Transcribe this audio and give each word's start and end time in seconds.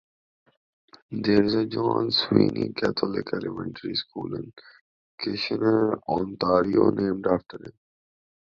There 1.11 1.43
is 1.43 1.53
a 1.53 1.67
John 1.67 2.09
Sweeney 2.09 2.69
Catholic 2.73 3.31
Elementary 3.35 3.93
School 3.93 4.33
in 4.33 4.51
Kitchener, 5.19 5.93
Ontario 6.09 6.89
named 6.89 7.27
after 7.27 7.59
him. 7.63 7.73